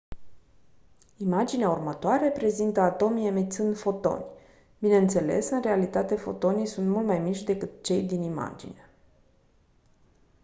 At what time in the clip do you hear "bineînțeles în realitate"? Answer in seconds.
4.79-6.15